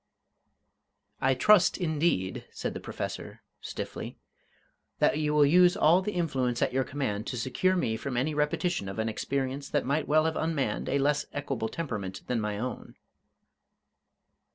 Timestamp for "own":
12.57-12.95